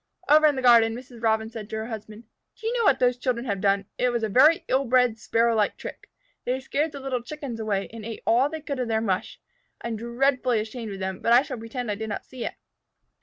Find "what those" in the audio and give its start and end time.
2.85-3.19